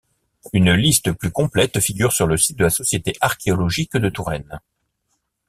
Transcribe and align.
Une 0.51 0.73
liste 0.73 1.11
plus 1.11 1.29
complète 1.29 1.79
figure 1.79 2.11
sur 2.11 2.25
le 2.25 2.35
site 2.35 2.57
de 2.57 2.63
la 2.63 2.71
Société 2.71 3.13
archéologique 3.21 3.97
de 3.97 4.09
Touraine. 4.09 4.59